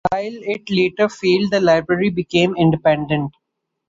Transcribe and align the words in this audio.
While 0.11 0.33
it 0.33 0.63
later 0.71 1.07
failed, 1.09 1.51
the 1.51 1.59
library 1.61 2.09
became 2.09 2.55
independent. 2.57 3.35